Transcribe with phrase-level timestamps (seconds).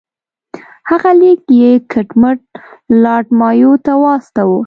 [0.89, 2.39] هغه لیک یې کټ مټ
[3.03, 4.59] لارډ مایو ته واستاوه.